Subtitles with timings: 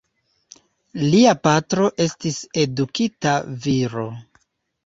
[1.11, 3.35] Lia patro estis edukita
[3.67, 4.09] viro.